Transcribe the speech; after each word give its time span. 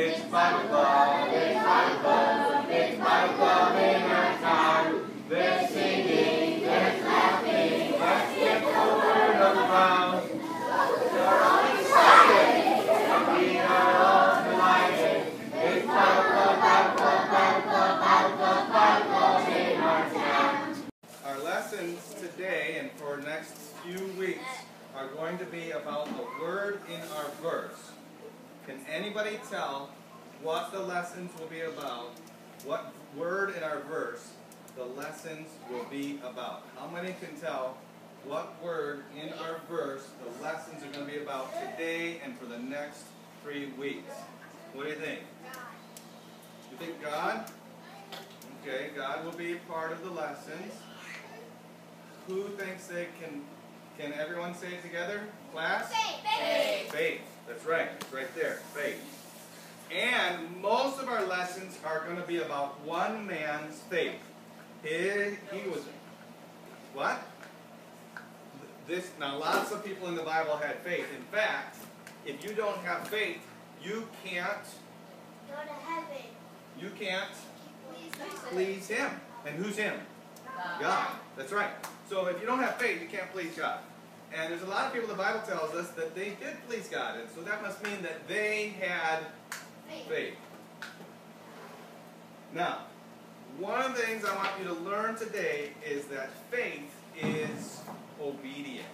It's 0.00 0.20
Bible 0.26 0.86
it's 1.26 1.64
Bible 1.64 2.70
it's 2.70 2.98
Bible 2.98 3.76
in 3.78 4.02
our 4.04 4.38
town. 4.38 5.10
There's 5.28 5.70
singing, 5.70 6.62
there's 6.62 7.02
laughing, 7.02 7.98
let's 7.98 8.36
get 8.36 8.60
the 8.62 8.68
word 8.94 9.40
around. 9.42 10.30
We're 11.10 11.42
all 11.42 11.64
excited, 11.74 12.78
we 13.42 13.58
are 13.58 13.96
all 13.98 14.44
delighted. 14.44 15.32
It's 15.52 15.86
Bible 15.88 16.52
Bible 16.62 17.18
Bible 18.70 19.52
in 19.52 19.80
our 19.80 20.10
town. 20.10 20.76
Our 21.24 21.38
lessons 21.40 22.14
today 22.20 22.76
and 22.78 22.92
for 22.92 23.16
next 23.16 23.56
few 23.82 24.06
weeks 24.16 24.46
are 24.94 25.08
going 25.08 25.38
to 25.38 25.44
be 25.46 25.72
about 25.72 26.06
the 26.06 26.22
word 26.40 26.82
in 26.88 27.00
our 27.16 27.30
verse. 27.42 27.97
Can 28.68 28.80
anybody 28.92 29.40
tell 29.48 29.88
what 30.42 30.70
the 30.72 30.78
lessons 30.78 31.30
will 31.40 31.46
be 31.46 31.62
about? 31.62 32.10
What 32.66 32.92
word 33.16 33.56
in 33.56 33.62
our 33.62 33.80
verse 33.80 34.32
the 34.76 34.84
lessons 34.84 35.48
will 35.70 35.86
be 35.90 36.20
about? 36.22 36.64
How 36.76 36.86
many 36.86 37.14
can 37.18 37.34
tell 37.40 37.78
what 38.26 38.62
word 38.62 39.04
in 39.18 39.30
our 39.38 39.62
verse 39.70 40.06
the 40.22 40.44
lessons 40.44 40.84
are 40.84 40.92
going 40.92 41.06
to 41.06 41.10
be 41.10 41.18
about 41.18 41.50
today 41.54 42.20
and 42.22 42.38
for 42.38 42.44
the 42.44 42.58
next 42.58 43.04
three 43.42 43.70
weeks? 43.78 44.12
What 44.74 44.82
do 44.82 44.90
you 44.90 44.96
think? 44.96 45.20
You 46.70 46.76
think 46.76 47.02
God? 47.02 47.50
Okay, 48.62 48.90
God 48.94 49.24
will 49.24 49.32
be 49.32 49.54
a 49.54 49.60
part 49.66 49.92
of 49.92 50.04
the 50.04 50.10
lessons. 50.10 50.74
Who 52.26 52.48
thinks 52.48 52.86
they 52.86 53.06
can? 53.18 53.40
Can 53.98 54.12
everyone 54.12 54.54
say 54.54 54.74
it 54.74 54.82
together? 54.82 55.22
Class? 55.54 55.90
Faith. 55.90 56.92
Faith. 56.92 57.37
That's 57.48 57.64
right. 57.64 57.88
It's 58.00 58.12
right 58.12 58.34
there. 58.36 58.60
Faith. 58.74 59.02
And 59.94 60.60
most 60.60 61.00
of 61.00 61.08
our 61.08 61.24
lessons 61.24 61.78
are 61.84 62.04
going 62.04 62.16
to 62.16 62.26
be 62.26 62.38
about 62.38 62.84
one 62.84 63.26
man's 63.26 63.78
faith. 63.88 64.20
He, 64.82 64.90
he 65.50 65.68
was 65.68 65.80
what? 66.92 67.22
This 68.86 69.10
now 69.18 69.38
lots 69.38 69.72
of 69.72 69.84
people 69.84 70.08
in 70.08 70.14
the 70.14 70.22
Bible 70.22 70.56
had 70.56 70.76
faith. 70.76 71.06
In 71.16 71.22
fact, 71.24 71.76
if 72.26 72.44
you 72.44 72.54
don't 72.54 72.78
have 72.78 73.08
faith, 73.08 73.38
you 73.82 74.06
can't 74.24 74.50
Go 75.48 75.54
to 75.54 75.90
heaven. 75.90 76.24
you 76.78 76.90
can't 76.98 77.30
Please 77.90 78.12
please 78.50 78.88
him. 78.88 79.10
And 79.46 79.56
who's 79.56 79.76
him? 79.76 79.94
God. 80.80 81.08
That's 81.36 81.52
right. 81.52 81.70
So 82.08 82.26
if 82.26 82.40
you 82.40 82.46
don't 82.46 82.60
have 82.60 82.76
faith, 82.76 83.00
you 83.00 83.08
can't 83.08 83.30
please 83.32 83.56
God. 83.56 83.78
And 84.36 84.52
there's 84.52 84.62
a 84.62 84.66
lot 84.66 84.86
of 84.86 84.92
people 84.92 85.08
the 85.08 85.14
Bible 85.14 85.40
tells 85.46 85.74
us 85.74 85.90
that 85.90 86.14
they 86.14 86.30
did 86.40 86.56
please 86.68 86.88
God. 86.88 87.18
And 87.18 87.28
so 87.34 87.40
that 87.42 87.62
must 87.62 87.82
mean 87.82 88.02
that 88.02 88.28
they 88.28 88.74
had 88.80 89.20
faith. 90.08 90.34
Now, 92.54 92.78
one 93.58 93.80
of 93.82 93.94
the 93.96 94.02
things 94.02 94.24
I 94.24 94.34
want 94.36 94.50
you 94.58 94.64
to 94.66 94.74
learn 94.74 95.16
today 95.16 95.70
is 95.86 96.04
that 96.06 96.30
faith 96.50 96.90
is 97.20 97.80
obedient. 98.22 98.86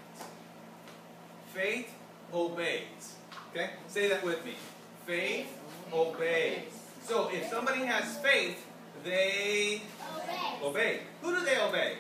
Faith 1.53 1.93
obeys. 2.33 3.15
Okay? 3.51 3.71
Say 3.89 4.09
that 4.09 4.25
with 4.25 4.45
me. 4.45 4.55
Faith 5.07 5.49
obeys. 5.93 6.73
So 7.03 7.29
if 7.29 7.49
somebody 7.51 7.81
has 7.81 8.17
faith, 8.19 8.65
they 9.05 9.83
Obey. 10.17 10.67
obey. 10.67 11.01
Who 11.23 11.35
do 11.35 11.45
they 11.45 11.59
obey? 11.61 11.97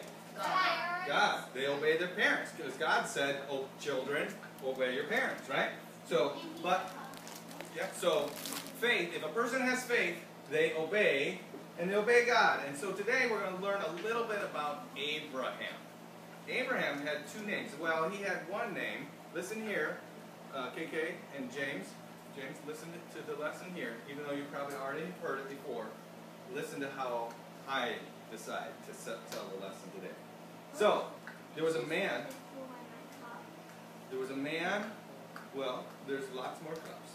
God. 1.06 1.44
They 1.54 1.66
obey 1.66 1.96
their 1.96 2.08
parents 2.08 2.52
because 2.56 2.74
God 2.74 3.06
said, 3.06 3.40
"Oh, 3.50 3.66
children, 3.80 4.28
obey 4.64 4.94
your 4.94 5.04
parents." 5.04 5.48
Right? 5.48 5.70
So, 6.08 6.34
but 6.62 6.90
yeah. 7.76 7.86
So, 7.96 8.28
faith. 8.80 9.14
If 9.14 9.24
a 9.24 9.28
person 9.28 9.60
has 9.60 9.82
faith, 9.84 10.16
they 10.50 10.74
obey, 10.74 11.40
and 11.78 11.90
they 11.90 11.94
obey 11.94 12.26
God. 12.26 12.60
And 12.66 12.76
so 12.76 12.92
today 12.92 13.26
we're 13.30 13.40
going 13.40 13.56
to 13.56 13.62
learn 13.62 13.80
a 13.82 14.02
little 14.02 14.24
bit 14.24 14.42
about 14.42 14.84
Abraham. 14.96 15.74
Abraham 16.48 17.00
had 17.06 17.26
two 17.26 17.44
names. 17.46 17.70
Well, 17.80 18.08
he 18.08 18.22
had 18.22 18.48
one 18.48 18.74
name. 18.74 19.06
Listen 19.34 19.66
here, 19.66 19.98
uh, 20.54 20.68
KK 20.70 21.14
and 21.36 21.50
James. 21.52 21.86
James, 22.36 22.58
listen 22.66 22.88
to 23.14 23.32
the 23.32 23.40
lesson 23.40 23.66
here, 23.74 23.94
even 24.10 24.24
though 24.24 24.34
you 24.34 24.42
probably 24.52 24.74
already 24.76 25.06
heard 25.22 25.38
it 25.38 25.48
before. 25.48 25.86
Listen 26.52 26.80
to 26.80 26.88
how 26.96 27.30
I 27.68 27.92
decide 28.30 28.70
to 28.88 28.92
tell 29.04 29.44
the 29.56 29.64
lesson 29.64 29.90
today. 29.94 30.14
So, 30.74 31.04
there 31.54 31.62
was 31.62 31.76
a 31.76 31.82
man. 31.82 32.22
There 34.10 34.18
was 34.18 34.30
a 34.30 34.36
man. 34.36 34.90
Well, 35.54 35.84
there's 36.08 36.24
lots 36.34 36.60
more 36.62 36.72
cups, 36.72 37.12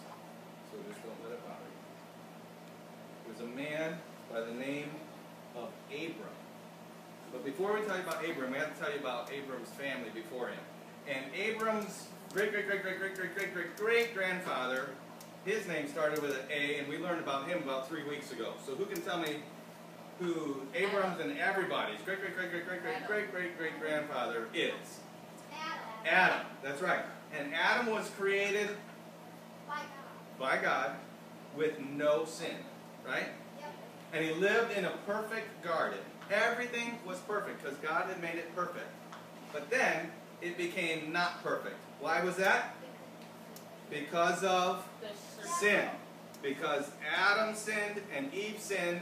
so 0.71 0.77
just 0.89 1.03
don't 1.03 1.21
let 1.25 1.33
it 1.33 1.43
bother 1.43 1.59
you. 1.67 3.35
There 3.35 3.45
was 3.45 3.53
a 3.53 3.55
man 3.55 3.97
by 4.31 4.39
the 4.39 4.53
name 4.53 4.91
of 5.57 5.67
Abram. 5.91 6.37
But 7.33 7.43
before 7.43 7.73
we 7.73 7.85
tell 7.85 7.97
you 7.97 8.03
about 8.03 8.23
Abram, 8.23 8.51
we 8.53 8.57
have 8.59 8.73
to 8.73 8.81
tell 8.81 8.93
you 8.93 8.99
about 8.99 9.29
Abram's 9.29 9.69
family 9.71 10.09
before 10.13 10.47
him. 10.47 10.59
And 11.09 11.25
Abram's 11.35 12.07
great, 12.33 12.53
great, 12.53 12.65
great, 12.65 12.81
great, 12.81 12.97
great, 12.97 13.15
great, 13.15 13.35
great, 13.35 13.53
great, 13.53 13.75
great 13.75 14.15
grandfather, 14.15 14.91
his 15.43 15.67
name 15.67 15.89
started 15.89 16.21
with 16.21 16.31
an 16.31 16.45
A, 16.49 16.77
and 16.77 16.87
we 16.87 16.97
learned 16.97 17.19
about 17.19 17.45
him 17.45 17.61
about 17.63 17.89
three 17.89 18.03
weeks 18.03 18.31
ago. 18.31 18.53
So 18.65 18.75
who 18.75 18.85
can 18.85 19.01
tell 19.01 19.19
me 19.19 19.37
who 20.19 20.61
Abram's 20.75 21.19
and 21.21 21.37
everybody's 21.37 22.01
great, 22.01 22.19
great, 22.19 22.35
great, 22.35 22.51
great, 22.51 22.65
great, 22.67 22.83
great, 22.83 23.07
great, 23.07 23.31
great, 23.31 23.57
great 23.57 23.79
grandfather 23.79 24.47
is? 24.53 24.99
Adam. 26.05 26.45
That's 26.63 26.81
right. 26.81 27.03
And 27.37 27.53
Adam 27.53 27.87
was 27.87 28.09
created 28.17 28.69
by 30.39 30.57
God 30.57 30.91
with 31.55 31.79
no 31.79 32.25
sin, 32.25 32.55
right? 33.05 33.27
Yep. 33.59 33.73
And 34.13 34.25
he 34.25 34.33
lived 34.33 34.75
in 34.77 34.85
a 34.85 34.91
perfect 35.05 35.63
garden. 35.63 35.99
Everything 36.31 36.97
was 37.05 37.17
perfect 37.19 37.61
because 37.63 37.77
God 37.79 38.07
had 38.07 38.21
made 38.21 38.35
it 38.35 38.55
perfect. 38.55 38.87
But 39.51 39.69
then 39.69 40.11
it 40.41 40.57
became 40.57 41.11
not 41.11 41.43
perfect. 41.43 41.75
Why 41.99 42.23
was 42.23 42.35
that? 42.37 42.75
Because 43.89 44.43
of 44.43 44.85
sin. 45.59 45.89
Because 46.41 46.89
Adam 47.15 47.55
sinned 47.55 48.01
and 48.15 48.33
Eve 48.33 48.57
sinned. 48.59 49.01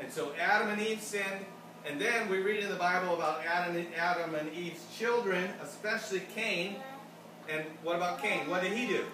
And 0.00 0.10
so 0.10 0.32
Adam 0.38 0.68
and 0.68 0.80
Eve 0.80 1.00
sinned. 1.00 1.46
And 1.86 2.00
then 2.00 2.28
we 2.28 2.38
read 2.38 2.62
in 2.62 2.70
the 2.70 2.76
Bible 2.76 3.14
about 3.14 3.44
Adam 3.44 3.76
and, 3.76 3.94
Adam 3.96 4.34
and 4.34 4.52
Eve's 4.52 4.84
children, 4.96 5.50
especially 5.62 6.22
Cain. 6.34 6.76
And 7.48 7.64
what 7.82 7.96
about 7.96 8.22
Cain? 8.22 8.48
What 8.48 8.62
did 8.62 8.72
he 8.72 8.86
do? 8.86 9.04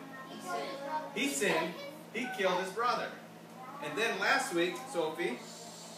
He 1.15 1.29
sinned. 1.29 1.73
He 2.13 2.27
killed 2.37 2.61
his 2.63 2.71
brother. 2.73 3.09
And 3.85 3.97
then 3.97 4.19
last 4.19 4.55
week, 4.55 4.75
Sophie, 4.93 5.39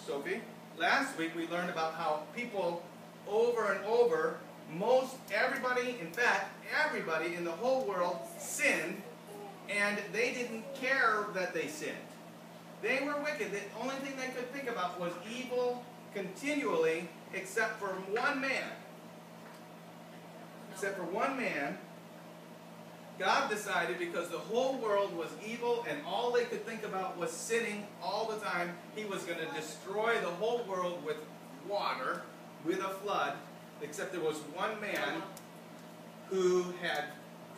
Sophie, 0.07 0.41
last 0.79 1.17
week 1.19 1.35
we 1.35 1.49
learned 1.49 1.71
about 1.71 1.95
how 1.95 2.23
people 2.37 2.83
over 3.29 3.73
and 3.73 3.85
over, 3.87 4.39
most 4.73 5.17
everybody, 5.33 5.97
in 6.01 6.13
fact, 6.13 6.51
everybody 6.85 7.35
in 7.35 7.45
the 7.45 7.53
whole 7.53 7.85
world 7.85 8.19
sinned, 8.39 9.03
and 9.69 9.99
they 10.13 10.33
didn't 10.33 10.65
care 10.75 11.27
that 11.35 11.55
they 11.55 11.67
sinned. 11.69 11.97
They 12.83 13.01
were 13.05 13.21
wicked. 13.23 13.53
The 13.53 13.61
only 13.81 13.97
thing 13.97 14.15
they 14.17 14.33
could 14.33 14.51
think 14.53 14.69
about 14.69 14.99
was 15.01 15.13
evil 15.31 15.85
continually, 16.15 17.09
except 17.35 17.79
for 17.79 17.89
one 17.89 18.41
man. 18.41 18.69
Except 20.73 20.97
for 20.97 21.05
one 21.05 21.37
man 21.37 21.79
God 23.21 23.51
decided 23.51 23.99
because 23.99 24.31
the 24.31 24.39
whole 24.39 24.79
world 24.79 25.15
was 25.15 25.29
evil 25.47 25.85
and 25.87 26.01
all 26.07 26.33
they 26.33 26.45
could 26.45 26.65
think 26.65 26.85
about 26.85 27.19
was 27.19 27.31
sinning 27.31 27.87
all 28.03 28.27
the 28.27 28.39
time, 28.39 28.73
He 28.97 29.05
was 29.05 29.25
going 29.25 29.39
to 29.39 29.55
destroy 29.55 30.19
the 30.23 30.31
whole 30.31 30.65
world 30.67 31.05
with 31.05 31.19
water, 31.69 32.23
with 32.65 32.79
a 32.79 32.89
flood, 32.89 33.35
except 33.83 34.13
there 34.13 34.23
was 34.23 34.37
one 34.55 34.81
man 34.81 35.23
who 36.31 36.65
had 36.81 37.05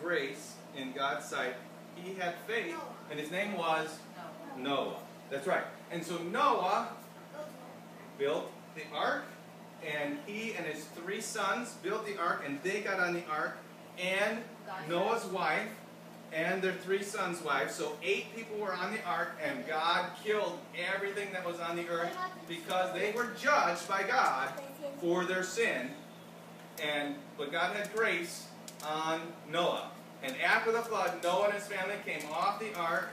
grace 0.02 0.54
in 0.76 0.92
God's 0.92 1.26
sight. 1.26 1.54
He 1.94 2.14
had 2.14 2.34
faith, 2.48 2.74
and 3.08 3.20
his 3.20 3.30
name 3.30 3.56
was 3.56 3.88
Noah. 4.58 4.96
That's 5.32 5.46
right. 5.46 5.64
And 5.90 6.04
so 6.04 6.18
Noah 6.18 6.88
built 8.18 8.52
the 8.76 8.82
ark, 8.94 9.24
and 9.82 10.18
he 10.26 10.52
and 10.52 10.66
his 10.66 10.84
three 10.84 11.22
sons 11.22 11.74
built 11.82 12.04
the 12.04 12.18
ark, 12.18 12.44
and 12.46 12.62
they 12.62 12.82
got 12.82 13.00
on 13.00 13.14
the 13.14 13.24
ark, 13.30 13.56
and 13.98 14.38
Noah's 14.88 15.24
wife 15.24 15.68
and 16.34 16.60
their 16.60 16.72
three 16.72 17.02
sons' 17.02 17.42
wives. 17.42 17.74
So 17.74 17.96
eight 18.02 18.34
people 18.36 18.58
were 18.58 18.74
on 18.74 18.92
the 18.92 19.02
ark, 19.04 19.38
and 19.42 19.66
God 19.66 20.10
killed 20.22 20.58
everything 20.94 21.32
that 21.32 21.46
was 21.46 21.58
on 21.60 21.76
the 21.76 21.88
earth 21.88 22.14
because 22.46 22.92
they 22.94 23.12
were 23.12 23.30
judged 23.40 23.88
by 23.88 24.02
God 24.02 24.50
for 25.00 25.24
their 25.24 25.42
sin. 25.42 25.90
And 26.82 27.14
but 27.38 27.50
God 27.50 27.74
had 27.74 27.90
grace 27.94 28.48
on 28.86 29.20
Noah. 29.50 29.90
And 30.22 30.34
after 30.44 30.72
the 30.72 30.82
flood, 30.82 31.22
Noah 31.22 31.46
and 31.46 31.54
his 31.54 31.66
family 31.66 31.96
came 32.04 32.22
off 32.30 32.60
the 32.60 32.74
ark, 32.78 33.08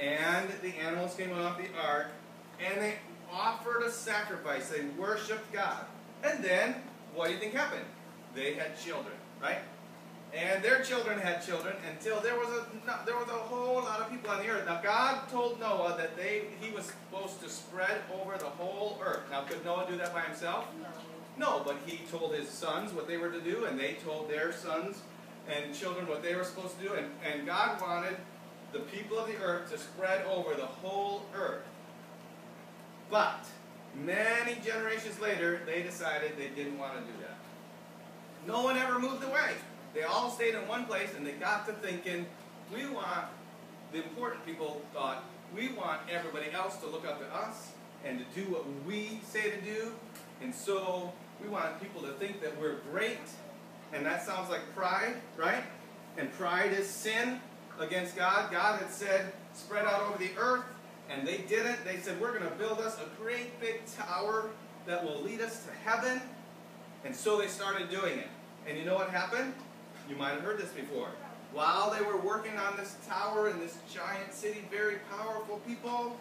and 0.00 0.48
the 0.62 0.76
animals 0.78 1.14
came 1.14 1.32
off 1.32 1.58
the 1.58 1.68
ark, 1.80 2.08
and 2.64 2.80
they 2.80 2.94
offered 3.32 3.82
a 3.82 3.90
sacrifice. 3.90 4.68
They 4.68 4.84
worshipped 4.98 5.52
God. 5.52 5.84
And 6.22 6.42
then, 6.42 6.76
what 7.14 7.26
do 7.26 7.34
you 7.34 7.38
think 7.38 7.54
happened? 7.54 7.84
They 8.34 8.54
had 8.54 8.78
children, 8.78 9.14
right? 9.42 9.58
and 10.34 10.62
their 10.64 10.82
children 10.82 11.18
had 11.18 11.44
children 11.44 11.76
until 11.88 12.20
there 12.20 12.34
was 12.34 12.48
a 12.48 12.66
there 13.06 13.16
was 13.16 13.28
a 13.28 13.32
whole 13.32 13.76
lot 13.76 14.00
of 14.00 14.10
people 14.10 14.30
on 14.30 14.38
the 14.38 14.48
earth. 14.48 14.66
Now 14.66 14.80
God 14.82 15.28
told 15.30 15.60
Noah 15.60 15.94
that 15.96 16.16
they 16.16 16.44
he 16.60 16.74
was 16.74 16.86
supposed 16.86 17.40
to 17.42 17.48
spread 17.48 18.02
over 18.12 18.36
the 18.36 18.46
whole 18.46 18.98
earth. 19.04 19.22
Now 19.30 19.42
could 19.42 19.64
Noah 19.64 19.86
do 19.88 19.96
that 19.96 20.12
by 20.12 20.22
himself? 20.22 20.66
No, 21.38 21.62
but 21.64 21.76
he 21.86 21.98
told 22.10 22.34
his 22.34 22.48
sons 22.48 22.92
what 22.92 23.08
they 23.08 23.16
were 23.16 23.30
to 23.30 23.40
do, 23.40 23.64
and 23.64 23.78
they 23.78 23.96
told 24.04 24.28
their 24.28 24.52
sons 24.52 25.02
and 25.48 25.74
children 25.74 26.06
what 26.06 26.22
they 26.22 26.34
were 26.34 26.44
supposed 26.44 26.78
to 26.78 26.84
do, 26.84 26.94
and, 26.94 27.06
and 27.24 27.44
God 27.44 27.80
wanted 27.80 28.16
the 28.74 28.80
people 28.80 29.16
of 29.16 29.28
the 29.28 29.36
earth 29.36 29.70
to 29.70 29.78
spread 29.78 30.26
over 30.26 30.54
the 30.54 30.66
whole 30.66 31.22
earth. 31.34 31.62
But 33.08 33.46
many 33.94 34.58
generations 34.66 35.20
later, 35.20 35.60
they 35.64 35.82
decided 35.82 36.32
they 36.36 36.48
didn't 36.48 36.78
want 36.78 36.94
to 36.94 37.00
do 37.00 37.18
that. 37.20 37.38
No 38.46 38.64
one 38.64 38.76
ever 38.76 38.98
moved 38.98 39.22
away. 39.22 39.52
They 39.94 40.02
all 40.02 40.28
stayed 40.28 40.56
in 40.56 40.66
one 40.66 40.86
place 40.86 41.10
and 41.16 41.24
they 41.24 41.32
got 41.32 41.66
to 41.68 41.72
thinking, 41.74 42.26
we 42.74 42.86
want, 42.86 43.26
the 43.92 43.98
important 43.98 44.44
people 44.44 44.82
thought, 44.92 45.22
we 45.54 45.68
want 45.72 46.00
everybody 46.10 46.50
else 46.52 46.76
to 46.78 46.86
look 46.88 47.06
up 47.06 47.20
to 47.20 47.32
us 47.32 47.70
and 48.04 48.18
to 48.18 48.40
do 48.40 48.50
what 48.50 48.64
we 48.84 49.20
say 49.24 49.50
to 49.50 49.60
do. 49.60 49.92
And 50.42 50.52
so 50.52 51.12
we 51.40 51.48
want 51.48 51.80
people 51.80 52.02
to 52.02 52.12
think 52.14 52.42
that 52.42 52.60
we're 52.60 52.78
great. 52.90 53.18
And 53.92 54.04
that 54.04 54.26
sounds 54.26 54.50
like 54.50 54.62
pride, 54.74 55.14
right? 55.36 55.62
And 56.18 56.32
pride 56.32 56.72
is 56.72 56.88
sin 56.88 57.40
against 57.78 58.16
God. 58.16 58.50
God 58.50 58.80
had 58.80 58.90
said, 58.90 59.32
spread 59.54 59.86
out 59.86 60.02
over 60.02 60.18
the 60.18 60.30
earth. 60.38 60.64
And 61.10 61.26
they 61.26 61.38
didn't. 61.38 61.84
They 61.84 61.98
said, 61.98 62.20
we're 62.20 62.36
going 62.36 62.50
to 62.50 62.56
build 62.56 62.80
us 62.80 62.98
a 62.98 63.22
great 63.22 63.60
big 63.60 63.82
tower 63.86 64.50
that 64.86 65.04
will 65.04 65.20
lead 65.20 65.40
us 65.40 65.64
to 65.64 65.72
heaven. 65.88 66.20
And 67.04 67.14
so 67.14 67.38
they 67.38 67.46
started 67.46 67.90
doing 67.90 68.18
it. 68.18 68.28
And 68.66 68.78
you 68.78 68.84
know 68.84 68.94
what 68.94 69.10
happened? 69.10 69.52
You 70.08 70.16
might 70.16 70.30
have 70.30 70.40
heard 70.40 70.58
this 70.58 70.70
before. 70.70 71.08
While 71.52 71.90
they 71.92 72.04
were 72.04 72.16
working 72.16 72.56
on 72.56 72.76
this 72.76 72.96
tower 73.06 73.48
in 73.48 73.60
this 73.60 73.78
giant 73.92 74.32
city, 74.32 74.64
very 74.70 74.96
powerful 75.10 75.60
people, 75.66 76.16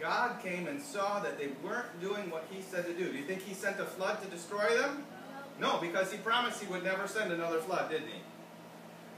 God 0.00 0.42
came 0.42 0.66
and 0.66 0.82
saw 0.82 1.20
that 1.20 1.38
they 1.38 1.48
weren't 1.62 2.00
doing 2.00 2.30
what 2.30 2.46
He 2.50 2.60
said 2.60 2.86
to 2.86 2.92
do. 2.92 3.10
Do 3.10 3.16
you 3.16 3.24
think 3.24 3.42
He 3.42 3.54
sent 3.54 3.80
a 3.80 3.84
flood 3.84 4.20
to 4.22 4.28
destroy 4.28 4.76
them? 4.76 5.04
No, 5.60 5.78
because 5.78 6.12
He 6.12 6.18
promised 6.18 6.60
He 6.60 6.70
would 6.70 6.82
never 6.82 7.06
send 7.06 7.32
another 7.32 7.60
flood, 7.60 7.90
didn't 7.90 8.08
He? 8.08 8.20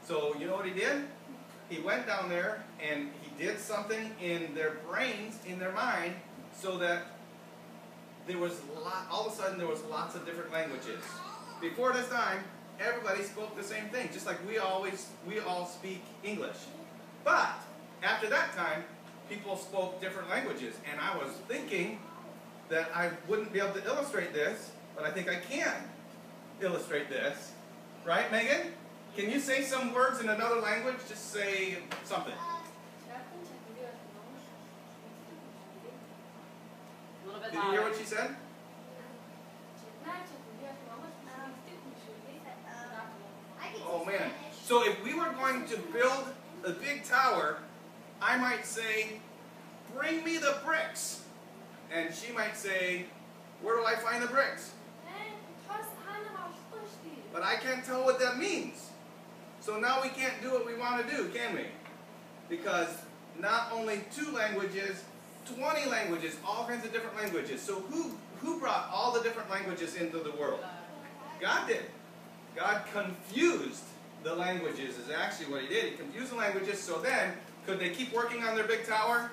So, 0.07 0.37
you 0.39 0.47
know 0.47 0.55
what 0.55 0.67
He 0.67 0.73
did? 0.73 1.03
He 1.69 1.81
went 1.81 2.07
down 2.07 2.29
there 2.29 2.65
and 2.81 3.11
He 3.23 3.45
did 3.45 3.59
something 3.59 4.13
in 4.23 4.55
their 4.55 4.77
brains, 4.89 5.39
in 5.47 5.59
their 5.59 5.73
mind, 5.73 6.15
so 6.55 6.79
that 6.79 7.07
there 8.27 8.39
was 8.39 8.61
lot, 8.85 9.07
all 9.11 9.27
of 9.27 9.33
a 9.33 9.37
sudden 9.37 9.59
there 9.59 9.67
was 9.67 9.83
lots 9.85 10.15
of 10.15 10.25
different 10.25 10.53
languages. 10.53 11.03
Before 11.61 11.93
this 11.93 12.09
time, 12.09 12.45
everybody 12.81 13.23
spoke 13.23 13.57
the 13.57 13.63
same 13.63 13.89
thing, 13.89 14.09
just 14.13 14.27
like 14.27 14.37
we 14.47 14.59
always 14.59 15.09
we 15.27 15.41
all 15.41 15.67
speak 15.67 16.03
English. 16.23 16.57
But 17.25 17.57
after 18.03 18.29
that 18.29 18.55
time, 18.55 18.85
people 19.29 19.57
spoke 19.57 20.01
different 20.01 20.31
languages, 20.31 20.75
and 20.91 21.01
I 21.01 21.17
was 21.17 21.31
thinking 21.49 21.99
that 22.69 22.91
I 22.95 23.11
wouldn't 23.29 23.53
be 23.53 23.61
able 23.61 23.75
to 23.75 23.85
illustrate 23.85 24.33
this, 24.33 24.71
but 24.95 25.05
I 25.05 25.11
think 25.11 25.29
I 25.29 25.37
can 25.37 25.75
illustrate 26.61 27.09
this. 27.09 27.53
Right, 28.05 28.31
Megan? 28.31 28.73
Can 29.17 29.31
you 29.31 29.41
say 29.41 29.63
some 29.63 29.95
words 29.95 30.21
in 30.21 30.29
another 30.29 30.61
language? 30.61 30.97
Just 31.09 31.33
say 31.33 31.79
something. 32.05 32.35
A 37.25 37.51
Did 37.51 37.55
you 37.55 37.71
hear 37.71 37.83
what 37.83 37.97
she 37.97 38.05
said? 38.05 38.37
Oh 43.89 44.05
man. 44.05 44.31
So 44.63 44.85
if 44.85 45.03
we 45.03 45.15
were 45.15 45.33
going 45.33 45.67
to 45.69 45.79
build 45.95 46.25
a 46.65 46.73
big 46.73 47.05
tower, 47.05 47.61
I 48.21 48.37
might 48.37 48.67
say, 48.67 49.21
bring 49.97 50.23
me 50.25 50.37
the 50.37 50.59
bricks. 50.63 51.23
And 51.91 52.15
she 52.15 52.35
might 52.35 52.55
say, 52.55 53.07
where 53.63 53.79
do 53.79 53.87
I 53.87 53.95
find 53.95 54.23
the 54.23 54.27
bricks? 54.27 54.73
But 57.33 57.43
I 57.43 57.57
can't 57.57 57.83
tell 57.83 58.05
what 58.05 58.19
that 58.21 58.37
means. 58.37 58.91
So 59.67 59.81
now 59.81 60.01
we 60.01 60.11
can't 60.11 60.41
do 60.41 60.53
what 60.53 60.65
we 60.65 60.77
want 60.77 61.05
to 61.05 61.17
do, 61.17 61.29
can 61.31 61.57
we? 61.57 61.65
Because 62.49 62.87
not 63.41 63.73
only 63.73 64.05
two 64.15 64.31
languages, 64.31 65.03
20 65.57 65.91
languages, 65.91 66.37
all 66.47 66.69
kinds 66.69 66.87
of 66.87 66.93
different 66.93 67.17
languages. 67.17 67.63
So 67.63 67.81
who, 67.81 68.13
who 68.39 68.61
brought 68.61 68.89
all 68.93 69.13
the 69.13 69.21
different 69.23 69.51
languages 69.51 69.97
into 69.97 70.19
the 70.19 70.31
world? 70.31 70.61
God 71.41 71.67
did. 71.67 71.83
God 72.55 72.85
confused 72.93 73.83
the 74.23 74.37
languages 74.37 74.99
is 74.99 75.11
actually 75.11 75.47
what 75.47 75.63
he 75.63 75.69
did. 75.69 75.85
He 75.87 75.97
confused 75.97 76.31
the 76.31 76.37
languages 76.37 76.81
so 76.81 77.01
then, 77.01 77.33
could 77.67 77.81
they 77.81 77.91
keep 77.91 78.13
working 78.15 78.45
on 78.45 78.55
their 78.55 78.69
big 78.69 78.87
tower? 78.87 79.33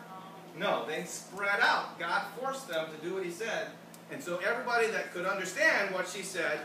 No, 0.57 0.83
they 0.87 1.03
spread 1.03 1.59
out. 1.61 1.99
God 1.99 2.23
forced 2.39 2.67
them 2.67 2.87
to 2.89 3.07
do 3.07 3.13
what 3.13 3.23
he 3.23 3.29
said. 3.29 3.67
And 4.11 4.21
so 4.21 4.37
everybody 4.37 4.87
that 4.87 5.13
could 5.13 5.27
understand 5.27 5.93
what 5.93 6.07
she 6.07 6.23
said 6.23 6.61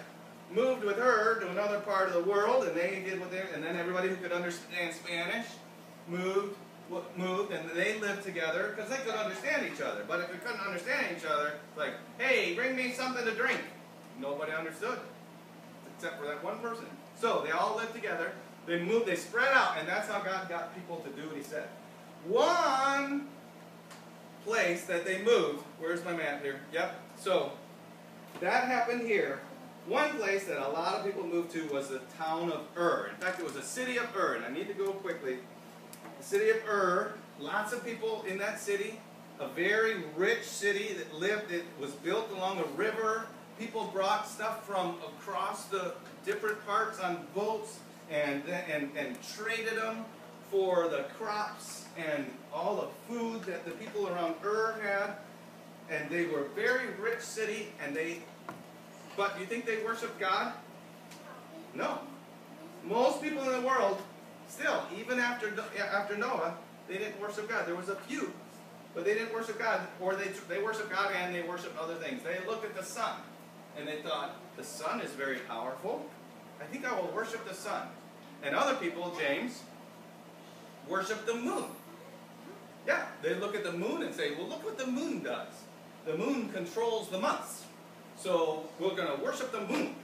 moved 0.50 0.84
with 0.84 0.96
her 0.96 1.40
to 1.40 1.50
another 1.50 1.80
part 1.80 2.08
of 2.08 2.14
the 2.14 2.30
world, 2.30 2.64
and 2.64 2.76
they 2.76 3.02
did 3.04 3.20
what 3.20 3.30
they 3.30 3.42
and 3.54 3.62
then 3.62 3.76
everybody 3.76 4.08
who 4.08 4.16
could 4.16 4.32
understand 4.32 4.94
Spanish 4.94 5.46
moved 6.08 6.56
moved 7.16 7.52
and 7.52 7.68
they 7.70 7.98
lived 7.98 8.24
together 8.24 8.72
because 8.74 8.90
they 8.90 8.96
could 9.04 9.14
understand 9.14 9.70
each 9.70 9.80
other. 9.80 10.04
But 10.08 10.20
if 10.20 10.32
they 10.32 10.38
couldn't 10.38 10.64
understand 10.66 11.14
each 11.16 11.24
other, 11.24 11.54
like, 11.76 11.92
hey, 12.18 12.54
bring 12.54 12.76
me 12.76 12.92
something 12.92 13.24
to 13.24 13.32
drink. 13.32 13.60
Nobody 14.18 14.52
understood. 14.52 14.98
Except 15.96 16.18
for 16.18 16.26
that 16.26 16.42
one 16.42 16.58
person. 16.60 16.86
So 17.20 17.42
they 17.44 17.52
all 17.52 17.76
lived 17.76 17.94
together. 17.94 18.32
They 18.66 18.82
moved, 18.82 19.06
they 19.06 19.16
spread 19.16 19.52
out, 19.52 19.78
and 19.78 19.88
that's 19.88 20.08
how 20.08 20.20
God 20.20 20.48
got 20.48 20.74
people 20.74 20.96
to 20.98 21.10
do 21.10 21.26
what 21.26 21.36
he 21.36 21.42
said. 21.42 21.68
One 22.26 23.28
place 24.44 24.84
that 24.86 25.04
they 25.04 25.22
moved, 25.22 25.64
where's 25.78 26.04
my 26.04 26.12
map 26.12 26.42
here? 26.42 26.60
Yep. 26.72 27.00
So 27.16 27.52
that 28.40 28.64
happened 28.64 29.02
here. 29.02 29.40
One 29.88 30.19
place 30.19 30.44
that 30.44 30.58
a 30.58 30.69
lot 30.69 30.96
of 30.96 31.06
people 31.06 31.26
moved 31.26 31.50
to 31.52 31.67
was 31.69 31.88
the 31.88 32.02
town 32.19 32.52
of 32.52 32.61
Ur. 32.76 33.08
In 33.11 33.17
fact, 33.17 33.40
it 33.40 33.44
was 33.44 33.55
the 33.55 33.62
city 33.62 33.96
of 33.96 34.14
Ur, 34.14 34.35
and 34.35 34.44
I 34.44 34.50
need 34.50 34.69
to 34.69 34.75
go 34.75 34.93
quickly. 34.93 35.38
The 36.19 36.25
city 36.25 36.50
of 36.50 36.58
Ur, 36.69 37.14
lots 37.40 37.73
of 37.73 37.82
people 37.87 38.23
in 38.29 38.37
that 38.37 38.61
city, 38.61 39.00
a 39.40 39.49
very 39.49 40.02
rich 40.14 40.43
city 40.43 40.93
that 40.99 41.14
lived, 41.14 41.50
it 41.50 41.64
was 41.81 41.93
built 41.93 42.31
along 42.32 42.58
a 42.58 42.67
river. 42.76 43.29
People 43.58 43.85
brought 43.90 44.29
stuff 44.29 44.67
from 44.67 44.96
across 45.06 45.64
the 45.67 45.94
different 46.26 46.64
parts 46.67 47.00
on 47.00 47.26
boats 47.34 47.79
and, 48.11 48.43
and, 48.46 48.91
and 48.94 49.17
traded 49.34 49.79
them 49.79 50.05
for 50.50 50.88
the 50.88 51.06
crops 51.19 51.87
and 51.96 52.26
all 52.52 52.76
the 52.76 53.14
food 53.14 53.43
that 53.44 53.64
the 53.64 53.70
people 53.70 54.06
around 54.06 54.34
Ur 54.44 54.79
had. 54.82 55.12
And 55.89 56.10
they 56.10 56.27
were 56.27 56.41
a 56.41 56.48
very 56.51 56.89
rich 57.01 57.20
city, 57.20 57.69
and 57.82 57.96
they, 57.96 58.19
but 59.19 59.34
do 59.34 59.41
you 59.41 59.46
think 59.46 59.67
they 59.67 59.82
worshiped 59.84 60.19
God? 60.20 60.53
No. 61.75 61.98
Most 62.84 63.20
people 63.20 63.43
in 63.43 63.60
the 63.60 63.67
world, 63.67 64.01
still, 64.46 64.84
even 64.96 65.19
after, 65.19 65.53
after 65.79 66.17
Noah, 66.17 66.55
they 66.87 66.98
didn't 66.98 67.20
worship 67.20 67.48
God. 67.48 67.67
There 67.67 67.75
was 67.75 67.89
a 67.89 67.96
few, 67.96 68.32
but 68.94 69.05
they 69.05 69.15
didn't 69.15 69.34
worship 69.34 69.58
God, 69.58 69.81
or 70.01 70.15
they, 70.15 70.29
they 70.48 70.63
worshiped 70.63 70.91
God 70.91 71.13
and 71.13 71.34
they 71.34 71.43
worshiped 71.43 71.77
other 71.77 71.96
things. 71.96 72.22
They 72.22 72.39
looked 72.46 72.65
at 72.65 72.77
the 72.77 72.84
sun, 72.84 73.17
and 73.77 73.89
they 73.89 73.96
thought, 74.03 74.37
the 74.56 74.63
sun 74.63 75.01
is 75.01 75.10
very 75.10 75.41
powerful. 75.41 76.06
I 76.60 76.65
think 76.65 76.87
I 76.87 76.98
will 76.98 77.10
worship 77.13 77.46
the 77.46 77.55
sun. 77.55 77.89
And 78.44 78.55
other 78.55 78.77
people, 78.77 79.17
James, 79.19 79.63
worship 80.89 81.27
the 81.27 81.34
moon. 81.34 81.65
Yeah, 82.87 83.06
they 83.22 83.34
look 83.34 83.56
at 83.56 83.65
the 83.65 83.72
moon 83.72 84.03
and 84.05 84.15
say, 84.15 84.37
well, 84.37 84.46
look 84.46 84.65
what 84.65 84.79
the 84.79 84.87
moon 84.87 85.25
does. 85.25 85.53
The 86.06 86.17
moon 86.17 86.51
controls 86.51 87.08
the 87.08 87.19
months. 87.19 87.65
So 88.19 88.65
we're 88.81 88.96
going 88.96 89.17
to 89.17 89.22
worship 89.22 89.53
the 89.53 89.60
moon. 89.60 89.94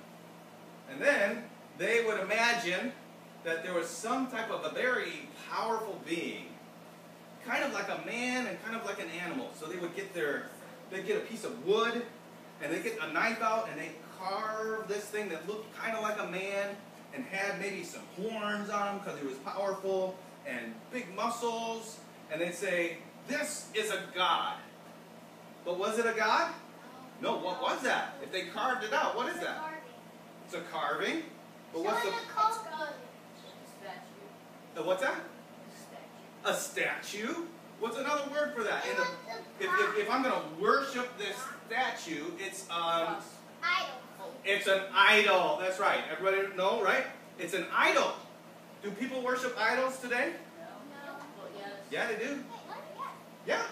And 0.91 1.01
then 1.01 1.45
they 1.79 2.05
would 2.05 2.21
imagine 2.21 2.93
that 3.43 3.65
there 3.65 3.75
was 3.75 3.89
some 3.89 4.29
type 4.29 4.51
of 4.51 4.65
a 4.65 4.75
very 4.75 5.29
powerful 5.51 6.01
being, 6.07 6.47
kind 7.45 7.65
of 7.65 7.73
like 7.73 7.89
a 7.89 8.07
man 8.07 8.47
and 8.47 8.63
kind 8.65 8.77
of 8.77 8.87
like 8.87 9.01
an 9.01 9.09
animal. 9.25 9.51
So 9.59 9.67
they 9.67 9.77
would 9.77 9.95
get 9.97 10.15
their, 10.15 10.47
they'd 10.91 11.07
get 11.07 11.17
a 11.17 11.21
piece 11.21 11.45
of 11.45 11.67
wood, 11.67 12.03
and 12.63 12.73
they 12.73 12.83
get 12.83 12.99
a 13.03 13.13
knife 13.13 13.43
out, 13.43 13.69
and 13.71 13.79
they 13.79 13.91
carve 14.19 14.87
this 14.89 15.05
thing 15.05 15.29
that 15.31 15.47
looked 15.49 15.77
kind 15.77 15.97
of 15.97 16.03
like 16.03 16.19
a 16.21 16.31
man, 16.31 16.77
and 17.13 17.25
had 17.25 17.61
maybe 17.61 17.83
some 17.83 18.03
horns 18.17 18.71
on 18.71 18.95
him 18.95 18.99
because 18.99 19.19
he 19.21 19.27
was 19.27 19.37
powerful, 19.39 20.17
and 20.47 20.75
big 20.93 21.15
muscles, 21.15 21.99
and 22.31 22.41
they'd 22.41 22.55
say, 22.55 22.99
this 23.29 23.69
is 23.75 23.91
a 23.91 24.01
god. 24.15 24.57
But 25.65 25.79
was 25.79 25.99
it 25.99 26.07
a 26.07 26.13
god? 26.13 26.53
No, 27.25 27.39
what 27.39 27.63
was 27.63 27.81
that? 27.81 28.17
If 28.23 28.31
they 28.31 28.43
carved 28.43 28.85
it 28.85 28.93
out, 28.93 29.17
what 29.17 29.35
is 29.35 29.41
that? 29.41 29.59
It's 30.45 30.55
a 30.55 30.61
carving. 30.71 31.23
But 31.73 31.83
what's 31.83 32.03
the, 32.03 32.13
the 34.75 34.83
what's 34.83 35.01
that? 35.01 35.15
A 36.45 36.53
statue. 36.53 37.35
What's 37.81 37.97
another 37.97 38.31
word 38.31 38.53
for 38.55 38.63
that? 38.65 38.85
In 38.85 38.97
the, 38.99 39.07
if, 39.59 39.71
if, 39.81 40.05
if 40.05 40.11
I'm 40.11 40.23
going 40.23 40.35
to 40.35 40.63
worship 40.63 41.17
this 41.17 41.35
statue, 41.67 42.27
it's 42.39 42.69
um, 42.71 43.17
Idol. 43.63 44.35
it's 44.45 44.67
an 44.67 44.83
idol. 44.95 45.57
That's 45.63 45.81
right. 45.81 46.01
Everybody 46.13 46.55
know, 46.59 46.83
right? 46.83 47.05
It's 47.39 47.55
an 47.55 47.65
idol. 47.75 48.13
Do 48.83 48.91
people 48.91 49.23
worship 49.23 49.57
idols 49.59 49.99
today? 49.99 50.35
No. 50.61 51.15
Yeah, 51.91 52.07
they 52.07 52.23
do. 52.23 52.45
Yeah. 53.47 53.63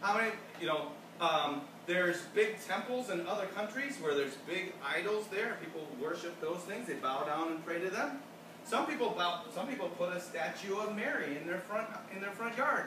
How 0.00 0.16
many, 0.16 0.30
you 0.60 0.68
know, 0.68 0.92
um, 1.20 1.62
there's 1.86 2.22
big 2.34 2.60
temples 2.66 3.10
in 3.10 3.26
other 3.26 3.46
countries 3.46 3.96
where 4.00 4.14
there's 4.14 4.34
big 4.46 4.72
idols 4.84 5.26
there. 5.30 5.56
People 5.60 5.86
worship 6.02 6.40
those 6.40 6.58
things. 6.60 6.88
They 6.88 6.94
bow 6.94 7.24
down 7.24 7.48
and 7.48 7.64
pray 7.64 7.80
to 7.80 7.90
them. 7.90 8.20
Some 8.64 8.86
people 8.86 9.10
bow, 9.10 9.42
some 9.54 9.68
people 9.68 9.88
put 9.90 10.14
a 10.14 10.20
statue 10.20 10.76
of 10.76 10.96
Mary 10.96 11.38
in 11.40 11.46
their 11.46 11.58
front 11.58 11.86
in 12.14 12.20
their 12.20 12.32
front 12.32 12.56
yard. 12.56 12.86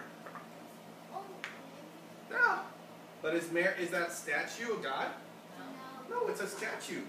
Yeah. 2.30 2.60
But 3.22 3.36
is 3.36 3.52
Mary 3.52 3.74
is 3.82 3.90
that 3.92 4.12
statue 4.12 4.78
a 4.78 4.84
god? 4.84 5.08
No, 6.10 6.28
it's 6.28 6.42
a 6.42 6.48
statue. 6.48 7.02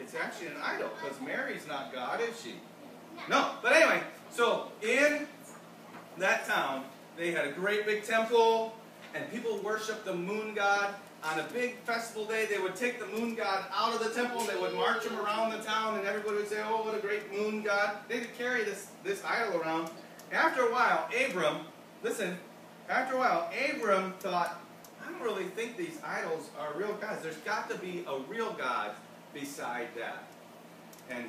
It's 0.00 0.14
actually 0.14 0.48
an 0.48 0.56
idol 0.64 0.90
because 1.00 1.20
Mary's 1.20 1.66
not 1.68 1.92
God, 1.92 2.20
is 2.20 2.40
she? 2.42 2.54
No. 3.28 3.52
But 3.62 3.72
anyway, 3.72 4.02
so 4.30 4.68
in 4.82 5.26
that 6.18 6.46
town, 6.46 6.84
they 7.16 7.30
had 7.30 7.46
a 7.46 7.52
great 7.52 7.86
big 7.86 8.04
temple, 8.04 8.74
and 9.14 9.30
people 9.30 9.58
worshiped 9.58 10.04
the 10.04 10.14
moon 10.14 10.54
god. 10.54 10.94
On 11.24 11.38
a 11.38 11.44
big 11.52 11.76
festival 11.84 12.24
day, 12.24 12.46
they 12.50 12.58
would 12.58 12.74
take 12.74 12.98
the 12.98 13.06
moon 13.06 13.36
god 13.36 13.66
out 13.72 13.94
of 13.94 14.00
the 14.00 14.12
temple, 14.12 14.40
and 14.40 14.48
they 14.48 14.60
would 14.60 14.74
march 14.74 15.04
him 15.04 15.16
around 15.20 15.52
the 15.52 15.58
town, 15.58 15.96
and 15.96 16.06
everybody 16.06 16.36
would 16.36 16.48
say, 16.48 16.60
Oh, 16.66 16.82
what 16.82 16.96
a 16.96 17.00
great 17.00 17.32
moon 17.32 17.62
god. 17.62 17.98
They 18.08 18.18
would 18.18 18.36
carry 18.36 18.64
this, 18.64 18.88
this 19.04 19.22
idol 19.24 19.60
around. 19.60 19.88
After 20.32 20.62
a 20.62 20.72
while, 20.72 21.08
Abram, 21.24 21.58
listen, 22.02 22.36
after 22.88 23.14
a 23.14 23.18
while, 23.18 23.50
Abram 23.70 24.14
thought, 24.18 24.60
I 25.00 25.10
don't 25.10 25.22
really 25.22 25.44
think 25.44 25.76
these 25.76 25.98
idols 26.04 26.50
are 26.58 26.72
real 26.76 26.94
gods. 26.94 27.22
There's 27.22 27.36
got 27.38 27.70
to 27.70 27.78
be 27.78 28.04
a 28.08 28.18
real 28.28 28.52
God 28.52 28.92
beside 29.32 29.88
that. 29.96 30.24
And 31.10 31.26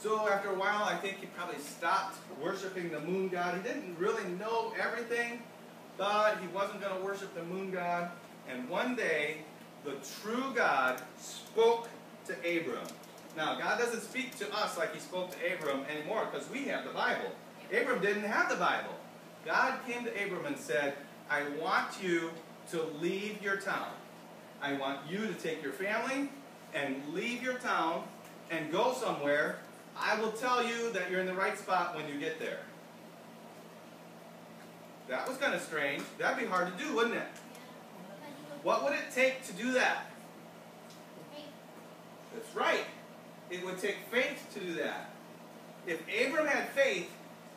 so 0.00 0.28
after 0.28 0.50
a 0.50 0.54
while, 0.54 0.84
I 0.84 0.96
think 0.96 1.18
he 1.18 1.26
probably 1.26 1.58
stopped 1.60 2.18
worshiping 2.40 2.90
the 2.90 3.00
moon 3.00 3.28
god. 3.28 3.56
He 3.56 3.62
didn't 3.62 3.98
really 3.98 4.24
know 4.38 4.72
everything, 4.78 5.42
but 5.96 6.38
he 6.40 6.46
wasn't 6.48 6.80
going 6.80 6.96
to 6.96 7.04
worship 7.04 7.34
the 7.34 7.42
moon 7.42 7.70
god. 7.70 8.10
And 8.48 8.68
one 8.68 8.94
day, 8.94 9.38
the 9.84 9.94
true 10.20 10.52
God 10.54 11.00
spoke 11.18 11.88
to 12.26 12.32
Abram. 12.40 12.86
Now, 13.36 13.58
God 13.58 13.78
doesn't 13.78 14.02
speak 14.02 14.36
to 14.38 14.54
us 14.54 14.78
like 14.78 14.94
he 14.94 15.00
spoke 15.00 15.30
to 15.30 15.54
Abram 15.54 15.84
anymore 15.90 16.28
because 16.30 16.48
we 16.50 16.64
have 16.64 16.84
the 16.84 16.90
Bible. 16.90 17.30
Abram 17.70 18.00
didn't 18.00 18.24
have 18.24 18.48
the 18.48 18.56
Bible. 18.56 18.94
God 19.44 19.78
came 19.86 20.04
to 20.04 20.24
Abram 20.24 20.46
and 20.46 20.56
said, 20.56 20.94
I 21.30 21.42
want 21.60 22.02
you 22.02 22.30
to 22.70 22.82
leave 23.00 23.42
your 23.42 23.56
town. 23.56 23.90
I 24.62 24.72
want 24.74 25.00
you 25.08 25.18
to 25.26 25.34
take 25.34 25.62
your 25.62 25.72
family 25.72 26.30
and 26.74 26.96
leave 27.12 27.42
your 27.42 27.58
town 27.58 28.04
and 28.50 28.72
go 28.72 28.92
somewhere. 28.94 29.58
I 29.98 30.20
will 30.20 30.32
tell 30.32 30.66
you 30.66 30.92
that 30.92 31.10
you're 31.10 31.20
in 31.20 31.26
the 31.26 31.34
right 31.34 31.58
spot 31.58 31.94
when 31.94 32.08
you 32.08 32.18
get 32.18 32.38
there. 32.38 32.60
That 35.08 35.28
was 35.28 35.36
kind 35.38 35.54
of 35.54 35.60
strange. 35.60 36.02
That'd 36.18 36.38
be 36.38 36.46
hard 36.46 36.76
to 36.76 36.84
do, 36.84 36.94
wouldn't 36.94 37.14
it? 37.14 37.26
What 38.62 38.82
would 38.84 38.92
it 38.92 39.12
take 39.14 39.44
to 39.46 39.52
do 39.52 39.72
that? 39.72 40.06
That's 42.34 42.54
right. 42.54 42.84
It 43.50 43.64
would 43.64 43.78
take 43.78 43.96
faith 44.10 44.44
to 44.54 44.60
do 44.60 44.74
that. 44.74 45.10
If 45.86 46.00
Abram 46.02 46.46
had 46.46 46.68
faith, 46.70 47.08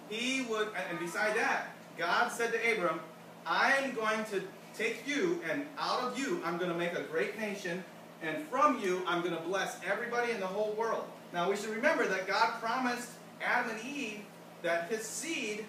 he 0.09 0.43
would, 0.43 0.69
and 0.89 0.99
beside 0.99 1.35
that, 1.35 1.69
God 1.97 2.31
said 2.31 2.53
to 2.53 2.71
Abram, 2.71 2.99
I'm 3.45 3.93
going 3.95 4.23
to 4.25 4.43
take 4.75 5.07
you, 5.07 5.41
and 5.49 5.65
out 5.77 6.01
of 6.01 6.19
you, 6.19 6.41
I'm 6.45 6.57
going 6.57 6.71
to 6.71 6.77
make 6.77 6.93
a 6.93 7.01
great 7.01 7.39
nation, 7.39 7.83
and 8.21 8.47
from 8.47 8.79
you, 8.79 9.01
I'm 9.07 9.21
going 9.21 9.35
to 9.35 9.41
bless 9.41 9.77
everybody 9.83 10.31
in 10.31 10.39
the 10.39 10.47
whole 10.47 10.73
world. 10.73 11.05
Now, 11.33 11.49
we 11.49 11.55
should 11.55 11.69
remember 11.69 12.07
that 12.07 12.27
God 12.27 12.59
promised 12.61 13.09
Adam 13.43 13.71
and 13.71 13.83
Eve 13.83 14.21
that 14.61 14.89
his 14.91 15.01
seed 15.01 15.65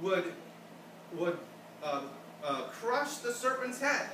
would, 0.00 0.32
would 1.16 1.38
uh, 1.82 2.02
uh, 2.44 2.62
crush 2.64 3.16
the 3.16 3.32
serpent's 3.32 3.80
head. 3.80 4.08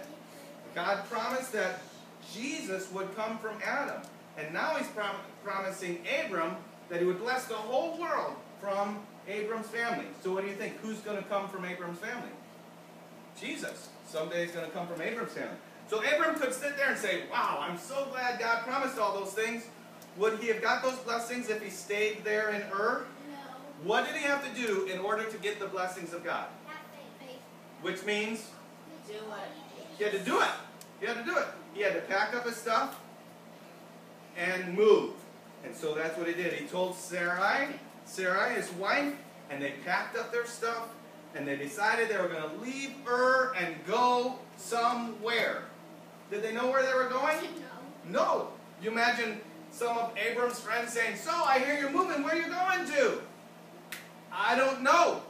God 0.75 1.05
promised 1.11 1.53
that 1.53 1.81
Jesus 2.33 2.91
would 2.93 3.15
come 3.17 3.39
from 3.39 3.57
Adam. 3.65 4.03
And 4.39 4.53
now 4.55 4.75
he's 4.77 4.87
prom 4.89 5.17
promising 5.45 5.99
Abram 6.25 6.57
that 6.89 7.01
he 7.01 7.07
would 7.07 7.19
bless 7.19 7.47
the 7.47 7.55
whole 7.55 7.99
world 7.99 8.35
from 8.61 8.99
Abram's 9.29 9.67
family. 9.69 10.07
So 10.23 10.33
what 10.33 10.43
do 10.43 10.49
you 10.49 10.55
think? 10.55 10.77
Who's 10.79 10.99
going 10.99 11.17
to 11.17 11.29
come 11.29 11.49
from 11.49 11.65
Abram's 11.65 11.99
family? 11.99 12.31
Jesus. 13.41 13.89
Someday 14.07 14.45
he's 14.45 14.55
going 14.55 14.67
to 14.67 14.73
come 14.73 14.87
from 14.87 15.01
Abram's 15.01 15.33
family. 15.33 15.57
So 15.89 15.99
Abram 15.99 16.39
could 16.39 16.53
sit 16.53 16.77
there 16.77 16.91
and 16.91 16.99
say, 16.99 17.23
wow, 17.33 17.59
I'm 17.61 17.79
so 17.79 18.07
glad 18.11 18.39
God 18.39 18.65
promised 18.65 18.99
all 18.99 19.19
those 19.19 19.33
things. 19.33 19.65
Would 20.19 20.39
he 20.39 20.49
have 20.49 20.63
got 20.63 20.83
those 20.83 20.99
blessings 20.99 21.49
if 21.49 21.63
he 21.63 21.71
stayed 21.71 22.25
there 22.25 22.51
in 22.51 22.63
Ur? 22.73 23.07
No. 23.29 23.89
What 23.89 24.07
did 24.07 24.17
he 24.17 24.23
have 24.25 24.47
to 24.49 24.61
do 24.61 24.87
in 24.87 25.01
order 25.01 25.25
to 25.25 25.39
get 25.39 25.59
the 25.59 25.67
blessings 25.67 26.13
of 26.13 26.25
God? 26.25 26.47
Which 27.83 28.05
means 28.05 28.51
Do 29.09 29.15
it. 29.15 29.21
he 29.99 30.05
had 30.05 30.13
to 30.13 30.19
do 30.21 30.41
it. 30.41 30.49
He 31.01 31.07
had 31.07 31.17
to 31.17 31.25
do 31.25 31.37
it. 31.37 31.47
He 31.75 31.83
had 31.83 31.95
to 31.95 32.01
pack 32.03 32.35
up 32.35 32.45
his 32.47 32.57
stuff 32.57 33.01
and 34.37 34.75
move. 34.75 35.13
And 35.65 35.75
so 35.75 35.95
that's 35.95 36.17
what 36.17 36.27
he 36.27 36.35
did. 36.35 36.53
He 36.55 36.67
told 36.67 36.95
Sarai, 36.97 37.69
Sarai, 38.05 38.55
his 38.55 38.71
wife, 38.73 39.15
and 39.51 39.63
they 39.63 39.75
packed 39.85 40.17
up 40.17 40.33
their 40.33 40.47
stuff 40.47 40.89
and 41.35 41.47
they 41.47 41.57
decided 41.57 42.09
they 42.09 42.17
were 42.17 42.29
going 42.29 42.43
to 42.43 42.57
leave 42.65 42.91
Ur 43.07 43.53
and 43.59 43.75
go 43.87 44.39
somewhere. 44.57 45.63
Did 46.31 46.43
they 46.43 46.53
know 46.53 46.71
where 46.71 46.85
they 46.85 46.95
were 46.95 47.09
going? 47.09 47.39
No. 48.09 48.49
You 48.83 48.91
imagine 48.91 49.41
some 49.71 49.97
of 49.97 50.13
Abram's 50.17 50.59
friends 50.59 50.93
saying, 50.93 51.17
So, 51.17 51.31
I 51.31 51.59
hear 51.61 51.79
you're 51.79 51.91
moving. 51.91 52.23
Where 52.25 52.35
are 52.35 52.39
you 52.39 52.49
going 52.49 52.87
to? 52.89 53.21
I 54.33 54.57
don't 54.57 54.83
know. 54.83 55.23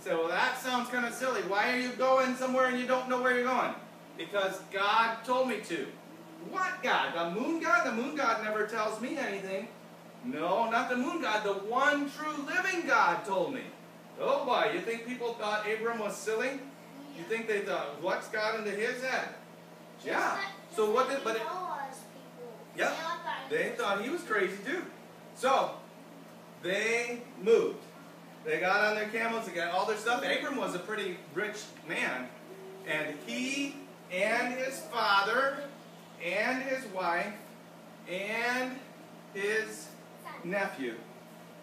Said, 0.00 0.16
Well, 0.16 0.28
that 0.28 0.58
sounds 0.58 0.88
kind 0.88 1.04
of 1.06 1.12
silly. 1.12 1.42
Why 1.42 1.72
are 1.72 1.78
you 1.78 1.90
going 1.90 2.34
somewhere 2.34 2.66
and 2.66 2.78
you 2.78 2.86
don't 2.86 3.08
know 3.08 3.20
where 3.22 3.34
you're 3.34 3.44
going? 3.44 3.74
Because 4.16 4.60
God 4.72 5.24
told 5.24 5.48
me 5.48 5.60
to. 5.68 5.86
What 6.50 6.82
God? 6.82 7.14
The 7.14 7.38
moon 7.38 7.60
God? 7.60 7.86
The 7.86 7.92
moon 7.92 8.16
God 8.16 8.42
never 8.42 8.66
tells 8.66 9.00
me 9.00 9.18
anything. 9.18 9.68
No, 10.24 10.70
not 10.70 10.88
the 10.88 10.96
moon 10.96 11.20
God. 11.20 11.44
The 11.44 11.52
one 11.52 12.10
true 12.10 12.44
living 12.46 12.86
God 12.86 13.24
told 13.24 13.54
me. 13.54 13.62
Oh 14.18 14.44
boy, 14.44 14.70
you 14.74 14.80
think 14.80 15.06
people 15.06 15.34
thought 15.34 15.66
Abram 15.70 15.98
was 15.98 16.16
silly? 16.16 16.60
You 17.16 17.24
think 17.24 17.46
they 17.46 17.60
thought, 17.60 18.00
what's 18.02 18.28
got 18.28 18.58
into 18.58 18.70
his 18.70 19.02
head? 19.02 19.28
Yeah. 20.04 20.38
So 20.74 20.90
what 20.90 21.08
did, 21.10 21.22
but 21.24 21.36
it, 21.36 21.42
Yeah. 22.76 22.92
they 23.50 23.70
thought 23.70 24.02
he 24.02 24.10
was 24.10 24.22
crazy 24.22 24.56
too. 24.64 24.82
So, 25.34 25.72
they 26.62 27.22
moved. 27.42 27.78
They 28.44 28.58
got 28.58 28.84
on 28.84 28.94
their 28.94 29.08
camels, 29.08 29.46
they 29.46 29.52
got 29.52 29.72
all 29.72 29.86
their 29.86 29.96
stuff. 29.96 30.24
Abram 30.24 30.56
was 30.56 30.74
a 30.74 30.78
pretty 30.78 31.18
rich 31.34 31.56
man. 31.86 32.28
And 32.86 33.14
he 33.26 33.76
and 34.12 34.54
his 34.54 34.80
father 34.80 35.58
and 36.24 36.62
his 36.62 36.84
wife 36.86 37.32
and 38.10 38.76
his 39.34 39.88
nephew, 40.42 40.94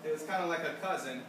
it 0.04 0.14
was 0.14 0.22
kind 0.24 0.44
of 0.44 0.50
like 0.50 0.60
a 0.60 0.76
cousin 0.82 1.24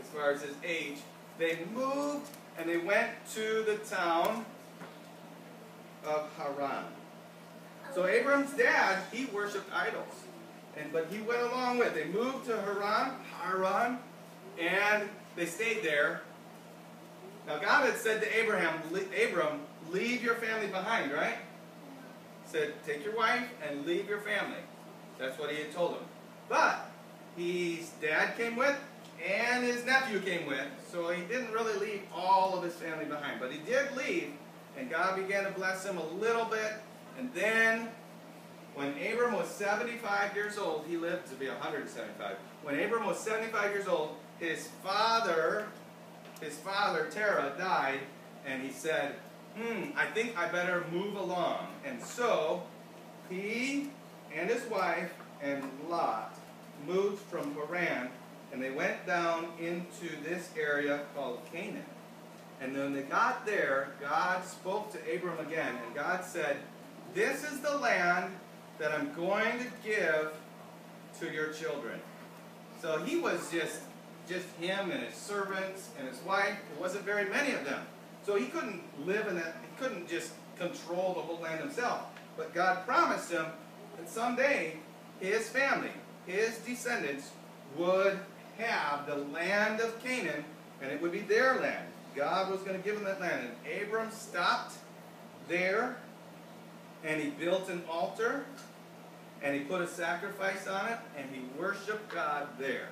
as 0.00 0.08
far 0.08 0.30
as 0.30 0.42
his 0.42 0.54
age, 0.64 0.98
they 1.38 1.58
moved 1.74 2.28
and 2.58 2.68
they 2.68 2.78
went 2.78 3.10
to 3.34 3.64
the 3.64 3.76
town 3.76 4.44
of 6.04 6.30
Haran. 6.36 6.84
So 7.94 8.06
Abram's 8.06 8.52
dad, 8.52 9.02
he 9.12 9.26
worshipped 9.26 9.72
idols. 9.72 10.24
And 10.76 10.92
but 10.92 11.08
he 11.10 11.20
went 11.20 11.42
along 11.42 11.78
with. 11.78 11.94
They 11.94 12.06
moved 12.06 12.46
to 12.46 12.56
Haran, 12.62 13.12
Haran, 13.40 13.98
and 14.60 15.08
they 15.36 15.46
stayed 15.46 15.82
there. 15.82 16.22
Now 17.46 17.58
God 17.58 17.86
had 17.86 17.96
said 17.96 18.20
to 18.22 18.38
Abraham, 18.38 18.80
Abram, 19.26 19.60
leave 19.90 20.22
your 20.22 20.36
family 20.36 20.68
behind, 20.68 21.12
right? 21.12 21.38
Said, 22.46 22.74
take 22.86 23.04
your 23.04 23.16
wife 23.16 23.48
and 23.66 23.86
leave 23.86 24.08
your 24.08 24.20
family. 24.20 24.58
That's 25.18 25.38
what 25.38 25.50
he 25.50 25.56
had 25.56 25.72
told 25.72 25.92
him. 25.92 26.04
But 26.48 26.90
his 27.36 27.90
dad 28.00 28.36
came 28.36 28.56
with, 28.56 28.76
and 29.26 29.64
his 29.64 29.84
nephew 29.84 30.20
came 30.20 30.46
with, 30.46 30.66
so 30.90 31.10
he 31.10 31.22
didn't 31.22 31.52
really 31.52 31.78
leave 31.78 32.02
all 32.14 32.56
of 32.56 32.62
his 32.62 32.74
family 32.74 33.04
behind. 33.04 33.40
But 33.40 33.52
he 33.52 33.58
did 33.58 33.96
leave, 33.96 34.32
and 34.76 34.90
God 34.90 35.16
began 35.16 35.44
to 35.44 35.50
bless 35.50 35.84
him 35.84 35.98
a 35.98 36.06
little 36.14 36.44
bit. 36.44 36.74
And 37.18 37.32
then, 37.34 37.88
when 38.74 38.94
Abram 39.12 39.34
was 39.34 39.48
75 39.48 40.34
years 40.34 40.58
old, 40.58 40.84
he 40.88 40.96
lived 40.96 41.28
to 41.28 41.34
be 41.36 41.48
175. 41.48 42.36
When 42.62 42.78
Abram 42.78 43.06
was 43.06 43.18
75 43.20 43.70
years 43.70 43.86
old, 43.86 44.16
his 44.38 44.68
father, 44.82 45.66
his 46.40 46.56
father 46.58 47.08
Terah, 47.10 47.54
died, 47.58 48.00
and 48.46 48.62
he 48.62 48.70
said, 48.70 49.14
hmm, 49.56 49.90
I 49.96 50.06
think 50.06 50.36
I 50.36 50.48
better 50.48 50.84
move 50.90 51.16
along. 51.16 51.68
And 51.84 52.02
so, 52.02 52.62
he 53.28 53.90
and 54.34 54.50
his 54.50 54.64
wife 54.66 55.12
and 55.42 55.62
Lot 55.88 56.34
moved 56.86 57.20
from 57.22 57.54
Haran 57.54 58.08
and 58.52 58.62
they 58.62 58.70
went 58.70 59.06
down 59.06 59.46
into 59.58 60.14
this 60.22 60.50
area 60.58 61.00
called 61.14 61.40
Canaan. 61.50 61.84
And 62.60 62.76
when 62.76 62.92
they 62.92 63.02
got 63.02 63.46
there, 63.46 63.88
God 64.00 64.44
spoke 64.44 64.92
to 64.92 64.98
Abram 65.12 65.38
again, 65.44 65.74
and 65.84 65.94
God 65.94 66.24
said, 66.24 66.58
This 67.14 67.42
is 67.50 67.60
the 67.60 67.76
land 67.78 68.32
that 68.78 68.92
I'm 68.92 69.12
going 69.14 69.58
to 69.58 69.66
give 69.82 70.32
to 71.18 71.32
your 71.32 71.48
children. 71.52 71.98
So 72.80 72.98
he 72.98 73.16
was 73.16 73.50
just 73.50 73.80
just 74.28 74.46
him 74.60 74.90
and 74.90 75.02
his 75.02 75.14
servants 75.14 75.90
and 75.98 76.08
his 76.08 76.20
wife. 76.22 76.56
There 76.70 76.80
wasn't 76.80 77.04
very 77.04 77.28
many 77.28 77.52
of 77.52 77.64
them. 77.64 77.82
So 78.24 78.36
he 78.36 78.46
couldn't 78.46 78.82
live 79.04 79.26
in 79.26 79.34
that, 79.36 79.56
he 79.62 79.82
couldn't 79.82 80.08
just 80.08 80.32
control 80.58 81.14
the 81.14 81.20
whole 81.20 81.40
land 81.40 81.60
himself. 81.60 82.06
But 82.36 82.54
God 82.54 82.86
promised 82.86 83.30
him 83.30 83.46
that 83.98 84.08
someday 84.08 84.76
his 85.20 85.48
family, 85.48 85.90
his 86.26 86.58
descendants, 86.58 87.30
would 87.76 88.18
have 88.58 89.06
the 89.06 89.16
land 89.16 89.80
of 89.80 90.02
Canaan, 90.02 90.44
and 90.80 90.92
it 90.92 91.00
would 91.00 91.12
be 91.12 91.20
their 91.20 91.60
land. 91.60 91.86
God 92.14 92.50
was 92.50 92.60
going 92.60 92.76
to 92.76 92.84
give 92.84 92.96
them 92.96 93.04
that 93.04 93.20
land. 93.20 93.48
And 93.64 93.82
Abram 93.82 94.10
stopped 94.10 94.76
there, 95.48 95.96
and 97.04 97.20
he 97.20 97.30
built 97.30 97.68
an 97.68 97.82
altar, 97.90 98.44
and 99.42 99.54
he 99.54 99.62
put 99.62 99.80
a 99.80 99.86
sacrifice 99.86 100.66
on 100.66 100.88
it, 100.88 100.98
and 101.16 101.26
he 101.32 101.42
worshiped 101.58 102.12
God 102.12 102.48
there. 102.58 102.88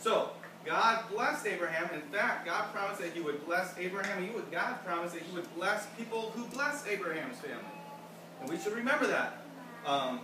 So, 0.00 0.30
God 0.64 1.04
blessed 1.10 1.46
Abraham. 1.46 1.90
In 1.94 2.02
fact, 2.12 2.46
God 2.46 2.72
promised 2.72 3.00
that 3.00 3.12
He 3.12 3.20
would 3.20 3.44
bless 3.46 3.76
Abraham. 3.78 4.22
He 4.22 4.30
would, 4.30 4.50
God 4.50 4.84
promised 4.84 5.14
that 5.14 5.22
He 5.22 5.34
would 5.34 5.52
bless 5.56 5.86
people 5.98 6.32
who 6.34 6.44
bless 6.46 6.86
Abraham's 6.86 7.38
family. 7.38 7.64
And 8.40 8.48
we 8.48 8.58
should 8.58 8.72
remember 8.72 9.06
that. 9.06 9.44
Um, 9.86 10.20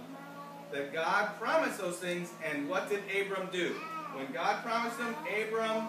that 0.73 0.92
God 0.92 1.38
promised 1.40 1.78
those 1.78 1.97
things, 1.97 2.30
and 2.45 2.68
what 2.68 2.88
did 2.88 3.02
Abram 3.21 3.49
do? 3.50 3.75
When 4.14 4.30
God 4.33 4.62
promised 4.62 4.99
him, 4.99 5.14
Abram 5.42 5.88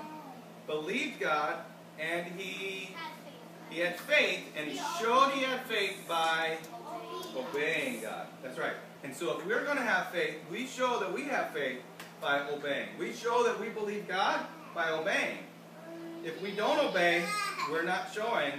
believed 0.67 1.19
God, 1.19 1.57
and 1.99 2.25
he 2.37 2.95
he 3.69 3.79
had 3.79 3.99
faith, 3.99 4.45
and 4.55 4.67
he 4.67 4.79
showed 4.99 5.29
he 5.31 5.43
had 5.43 5.61
faith 5.65 5.97
by 6.07 6.57
obeying 7.35 8.01
God. 8.01 8.27
That's 8.41 8.57
right. 8.57 8.73
And 9.03 9.15
so 9.15 9.37
if 9.37 9.45
we're 9.45 9.63
going 9.63 9.77
to 9.77 9.83
have 9.83 10.07
faith, 10.07 10.37
we 10.51 10.65
show 10.65 10.99
that 10.99 11.13
we 11.13 11.23
have 11.25 11.51
faith 11.51 11.79
by 12.21 12.47
obeying. 12.49 12.89
We 12.97 13.13
show 13.13 13.43
that 13.43 13.59
we 13.59 13.69
believe 13.69 14.07
God 14.07 14.45
by 14.75 14.89
obeying. 14.91 15.39
If 16.23 16.41
we 16.41 16.51
don't 16.51 16.79
obey, 16.79 17.23
we're 17.71 17.83
not 17.83 18.09
showing. 18.13 18.53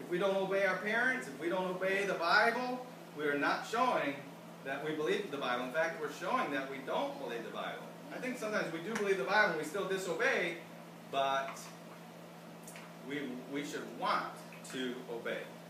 If 0.00 0.10
we 0.10 0.18
don't 0.18 0.36
obey 0.36 0.64
our 0.66 0.76
parents, 0.76 1.26
if 1.26 1.40
we 1.40 1.48
don't 1.48 1.66
obey 1.66 2.04
the 2.04 2.14
Bible, 2.14 2.84
we 3.16 3.24
are 3.24 3.38
not 3.38 3.66
showing 3.70 4.14
that 4.64 4.84
we 4.84 4.94
believe 4.94 5.30
the 5.30 5.36
Bible. 5.36 5.64
In 5.64 5.72
fact, 5.72 6.00
we're 6.00 6.12
showing 6.12 6.50
that 6.52 6.70
we 6.70 6.78
don't 6.86 7.18
believe 7.22 7.44
the 7.44 7.50
Bible. 7.50 7.82
I 8.14 8.18
think 8.18 8.38
sometimes 8.38 8.72
we 8.72 8.80
do 8.80 8.94
believe 8.94 9.18
the 9.18 9.24
Bible 9.24 9.52
and 9.52 9.58
we 9.58 9.64
still 9.64 9.88
disobey, 9.88 10.56
but 11.10 11.58
we, 13.08 13.20
we 13.52 13.64
should 13.64 13.82
want 13.98 14.26
to 14.72 14.94
obey. 15.10 15.38